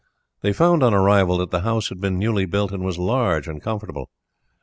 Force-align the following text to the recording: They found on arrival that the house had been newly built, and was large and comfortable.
They 0.41 0.51
found 0.51 0.81
on 0.81 0.95
arrival 0.95 1.37
that 1.37 1.51
the 1.51 1.61
house 1.61 1.89
had 1.89 2.01
been 2.01 2.17
newly 2.17 2.47
built, 2.47 2.71
and 2.71 2.83
was 2.83 2.97
large 2.97 3.47
and 3.47 3.61
comfortable. 3.61 4.09